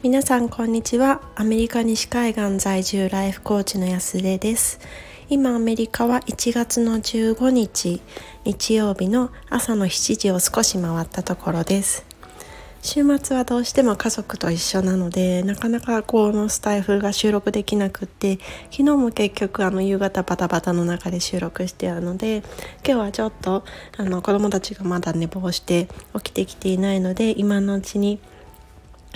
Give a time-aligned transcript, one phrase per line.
[0.00, 1.20] 皆さんこんにちは。
[1.34, 4.78] アメリカ西海岸在住ライフコーチの安出です。
[5.28, 8.00] 今アメリカは1月の15日
[8.44, 12.06] 日曜日の朝の7時を少し回ったところです。
[12.80, 18.38] 週末はどうしても家族と一緒なのでなかなかこのスタイフが収録できなくって
[18.70, 22.44] 昨日も結局あの夕方バタバタの中で収録してあるので
[22.86, 23.64] 今日はちょっと
[23.96, 28.20] あの子供たちがまだ寝坊して起きてきていないので今のうちに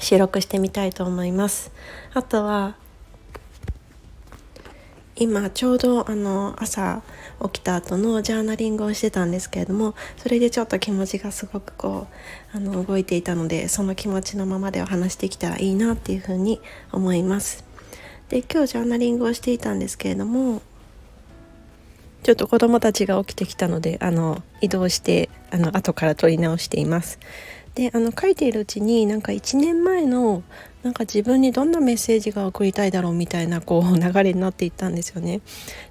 [0.00, 1.70] 収録してみたいと思います。
[2.14, 2.74] あとは
[5.16, 7.02] 今ちょうどあの朝
[7.42, 12.06] 起きた後のジャーナリングをしてたんですけれどもそれでちょっと気持ちがすごくこ
[12.54, 17.64] うあの動いていたのでその気持ちのままでお話してきたらいいなっていうふうに思います。
[18.30, 20.62] で今日ジャーナリングをしていたんですけれども
[22.22, 27.18] ちょっと子供たちが起きてきたのであの移動してあの後から撮り直しています。
[27.74, 30.42] であの書いているうちになんか1年前の
[30.82, 35.40] なんか自分にどんなメッセージが送りたいだろうみたいなこう 流れになっていったんですよね。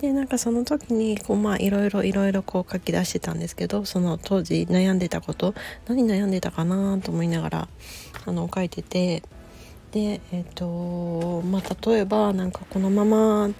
[0.00, 5.54] でなんかその時にこうまあいろいろいろいろこう書き出してたんですけどその当時悩んでたこと
[5.86, 7.68] 何悩んでたかなと思いながら
[8.26, 9.22] あの書いてて
[9.92, 13.50] でえっ、ー、とまあ例えばなんかこのまま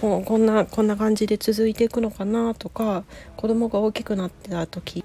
[0.00, 3.04] こんなこんな感じで続いていくのかなとか
[3.36, 5.04] 子供が大きくなってた時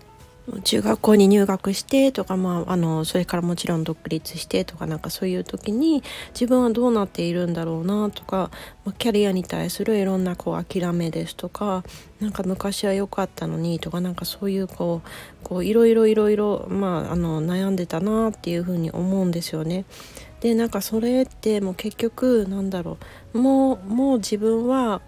[0.64, 8.52] 中学校に入学してとか、まあ、あのそれからもちろん独立してとかなんかそういう時に自分はどうなっているんだろうなとか、
[8.86, 11.84] まあ、キャリアに対するいろんなこう諦めですとか
[12.20, 15.10] なんか昔は良かったのにとかなんかそういうこう
[15.44, 19.86] こういろいろいろいろ、まあ、あの悩んでたなっていうふうに思うんですよね。
[20.42, 22.98] でなんかそれってもう結局なんだろ
[23.34, 25.02] うもうもう自分は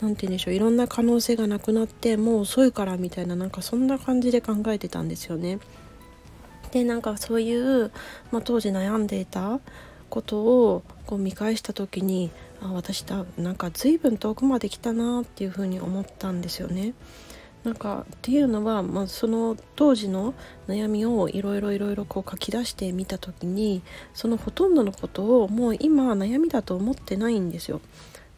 [0.00, 5.58] 何て言うんでしょういろんな可能性がなくなってもう遅いからみたいななんかそんな感じで考えてたんですよね。
[6.72, 7.90] でなんかそういう、
[8.32, 9.60] まあ、当時悩んでいた
[10.10, 16.94] ことをこう見返した時にあ私だなんか随分遠くまで来たなっていうふうに思ったんですよね。
[17.64, 20.34] なんかっていうのは、まあ、その当時の
[20.68, 23.82] 悩みをいろいろいろいろこう書き出してみた時に
[24.14, 27.80] そのほとんどのことをもう今悩みだと思ってないんですよ。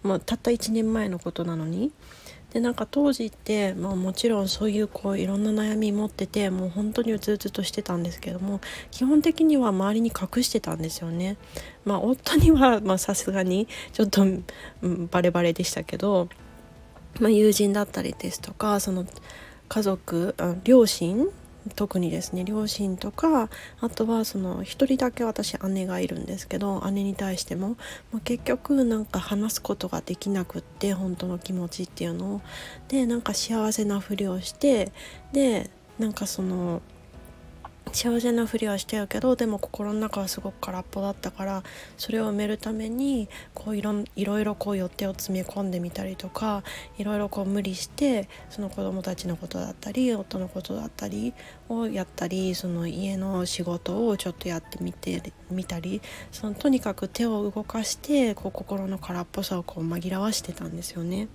[0.03, 1.93] まあ、たった1年前のことなのに
[2.53, 8.61] でなんか当時って、まあ、もちろんそういうこういろんな悩み持っててもう本当にうつうつとしてたんですけども
[8.91, 11.37] 基本的には周りに隠してたんですよね。
[11.85, 16.29] まあ、夫にはさすがにちょっと、うん、バレバレでしたけど、
[17.21, 19.05] まあ、友人だったりですとかその
[19.69, 21.29] 家族両親
[21.75, 27.77] 特にですね両親とかあとはその1人だけ私姉がいるんですけど姉に対しても、
[28.13, 32.41] まあ、結局なんか話すことができなくって本当の気持ちっていうのを。
[32.89, 34.93] でなんか幸せなふりをして
[35.33, 36.81] でなんかその
[37.93, 41.63] 幸せなふりはしてるけどでも心の中はすごく空っぽだったから
[41.97, 46.63] それを埋めるためにこういろいろいろこう予定を詰め込んでみたりとか
[46.99, 51.35] いろいろこう無理してその子供たちのことだったり夫のことだったり
[51.69, 56.01] をやったりその家の仕事をちょっとやってみてみたり
[56.31, 61.29] そのとにかく手を動かしてこう心の空っぽさをこう紛らわしてたんですよね。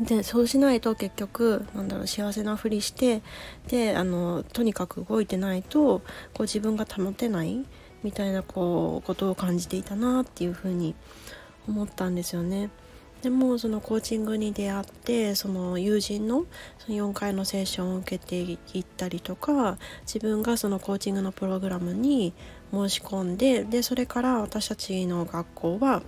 [0.00, 3.22] でそうしないと結局なんだろう幸せなふりして
[3.68, 6.00] であのとにかく動いてないと
[6.32, 7.64] こう自分が保てない
[8.02, 10.94] みたいなこうことを感じていたなっていうふうに
[11.68, 12.70] 思ったんですよね。
[13.22, 16.44] でもそのコーチングに出会ってその友人の
[16.78, 22.34] その4回のセッションを受けていったりとか自分がそのコーチングのプログラムに
[22.70, 26.02] 申し込んででそれから私たちの学校は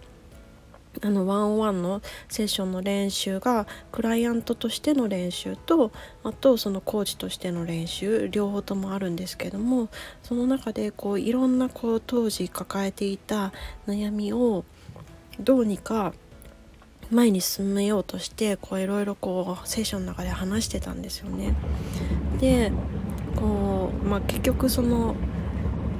[1.03, 5.93] あのワンワンのセッションの練習がクライアントとしての練習と
[6.25, 9.89] あとそのコーチとしての練習両方ともあるんですけども
[10.23, 13.53] その中でこういろんなこう当時抱えていた
[13.87, 14.65] 悩みを
[15.41, 16.13] どうにか
[17.11, 21.55] 前に進めようとしてこういろいろこうセッションの中で話してたんですよね。
[22.41, 22.73] で
[23.37, 25.15] こう、まあ、結局その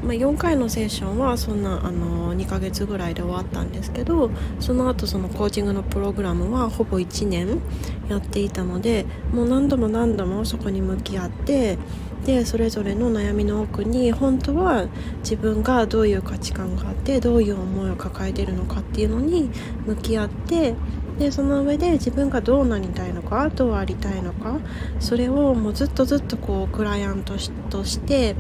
[0.07, 4.31] まあ、4回のセッションはそんなあの2ヶ月ぐらいで終わったんですけど
[4.61, 7.61] その後そのコーチングのプログラムはほぼ1年
[8.09, 11.77] やっていたのでもう何度も何度もそこに向き合って
[12.25, 14.87] でそれぞれの悩みの奥に本当は
[15.21, 19.51] 自分がどういう価値観があってどういう思いを抱えているのかっていうのに
[19.87, 20.75] 向き合って
[21.19, 24.59] でその上で自分がどうなりたいのかどうありたいのか
[25.01, 27.35] それをもうずっとずっとこうクライアント
[27.71, 28.37] として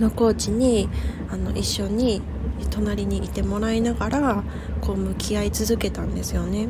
[0.00, 0.88] のコーチに
[1.30, 2.22] あの一緒に
[2.70, 4.44] 隣にいてもらいながら
[4.80, 6.68] こう向き合い続けたんですよね。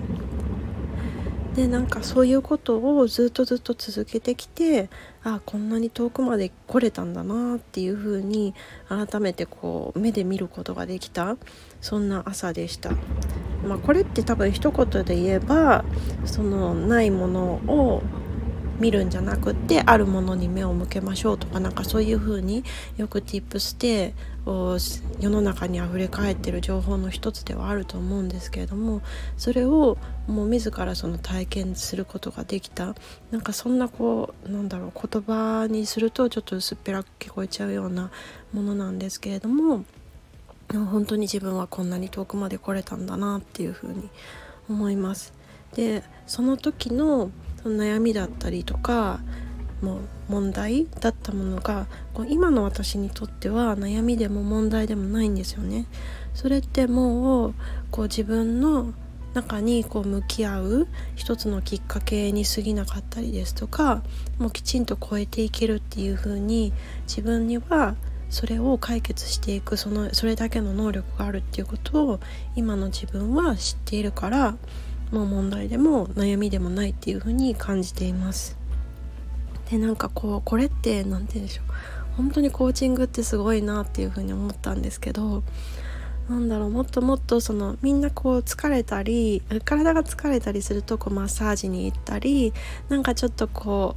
[1.55, 4.91] でなんかそういうことをずっとずっと続けてきて
[5.23, 8.55] あこんなに遠くまで来れたんだなっていう風に
[8.89, 11.37] 改めてこう目で見ることができた
[11.81, 12.91] そんな朝でした。
[13.65, 15.85] まあ、これって多分一言で言えば
[16.27, 18.03] そのないものを
[18.79, 22.65] 見るんじゃなくってあるものに目を向けましょうとかなんかそういう風に
[22.97, 24.15] よく tips で
[24.47, 29.01] 世の中にあふれかえってる情報の一つではあると思うんですけれども
[29.37, 32.95] それをもう自らその体験することができた
[33.31, 38.11] なんかそんなこうなんだろう言葉にするとちょっと薄っぺらく聞こえちゃうような
[38.53, 39.85] ものなんですけれども
[40.73, 44.11] 本当に自分はこんなに遠くまで来れたんだなっていうふうに
[44.69, 45.33] 思います。
[45.75, 47.31] でその時の
[47.71, 49.21] 悩みだったりとか
[49.83, 55.87] もう問題だったものがこう今の私にとっては悩みでも問題でもないんですよね。
[56.33, 57.55] それってもう
[57.91, 58.93] こう自分の
[59.35, 64.03] 中にこう向き合う一つのきっかけに過ぎなかったりですとか
[64.39, 66.73] もうきちんと超えていけるっていう風に
[67.07, 67.97] 自分には
[68.31, 72.21] それを解決していくそのそれだけの能力があるっていうことを
[72.57, 74.57] 今の自分は知っているから
[75.15, 78.59] もう問題でも悩みでもないっていう風に感じています。
[79.71, 81.65] でなんかこうこれって何て言うんでしょう
[82.17, 85.45] 本当にコーチングってすごいなっていう風に思ったんですけど
[86.29, 92.53] なんだろうもっともっとそのみんなこう疲れたり体が疲れたりするとこうマッサージに行ったり
[92.89, 93.97] なんかちょっとこ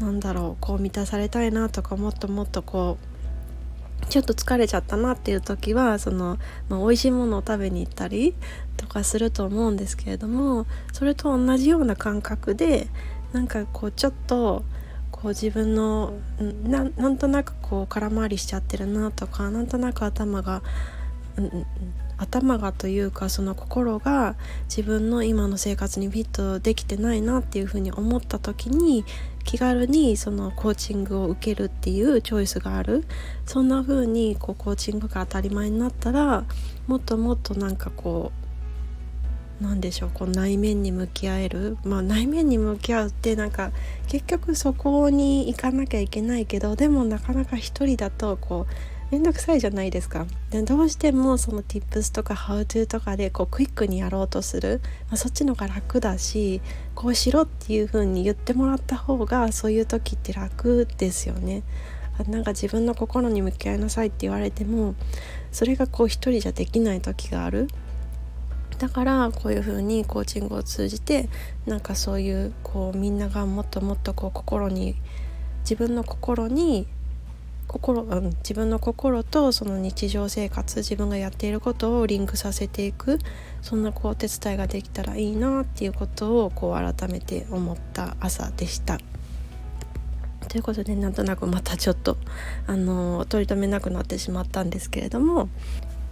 [0.00, 6.38] うなんだろうこう満たされたいなとかもっともっとこうちょっと疲れちゃったなっていう時はその、
[6.68, 8.34] まあ、美味しいものを食べに行ったり
[8.82, 12.88] とかすると思うんですけれどもそれと同じような感覚で
[13.32, 14.64] なんかこうちょっと
[15.10, 16.14] こう自分の
[16.64, 20.62] なんとなくこう空回りしちゃってるなとかなんとなく頭が、
[21.36, 21.66] うん、
[22.18, 24.34] 頭がというかその心が
[24.64, 29.04] 自分の今の生活にフィットできてないなっていうふうに思った時に
[29.44, 33.04] 気軽にそのコーチングを受けるっていうチョイスがある。
[33.44, 36.44] そんな風にこうコーチングが当たり前になったら
[36.86, 38.41] もっともっとなんかこう
[39.62, 41.78] なんでしょうこう内面に向き合える。
[41.84, 43.70] まあ内面に向き合うってなんか
[44.08, 48.74] 結局そこに行かなきゃいけないけどでもなかなか一人だとこう
[49.12, 50.26] めんどくさいじゃないですか。
[50.50, 56.60] でどうしてもその tips とか how to とかでこうクイックにやろうとする、まあ、そっちの方が楽だし
[56.94, 61.62] こうしろっていう風に言ってもらった方がそういう時って楽ですよね。
[62.28, 64.94] なんか自分の心に向き合いなさいって言われても
[65.50, 67.68] それがこう一人じゃできない時がある。
[68.78, 71.28] だからこういう風にコーチングを通じて
[71.66, 74.96] なんかそういうこうみんながもっともっとこう心に
[75.60, 76.86] 自分の心に
[77.68, 83.18] 心、うん、自分の心とその日常生活自分がやっていることをリンクさせていく
[83.62, 88.98] そんなこうお手伝いができたらいいなっていうことをこう改めて思った朝でした。
[90.48, 92.18] ということでなんとなくまたちょっと
[92.66, 95.48] あの取り留めなくなってしまったんですけれども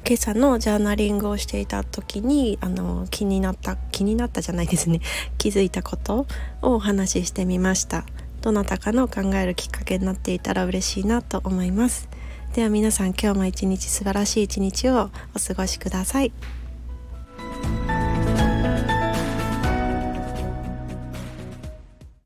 [0.06, 5.00] 今朝のジャーナリングをしていた時にあの気になった気になったじゃないですね
[5.38, 6.26] 気づいたこと
[6.62, 8.05] をお話ししてみました。
[8.41, 12.08] どなたかの考えるきっかけになっていたら嬉しいなと思います
[12.55, 16.60] では皆さん今日も一日素晴らしい一日をお過ごしください。